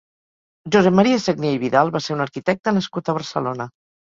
Josep 0.75 0.95
Maria 0.99 1.19
Sagnier 1.25 1.51
i 1.57 1.61
Vidal 1.65 1.93
va 1.99 2.03
ser 2.07 2.17
un 2.17 2.25
arquitecte 2.27 2.77
nascut 2.79 3.09
a 3.09 3.17
Barcelona. 3.19 3.73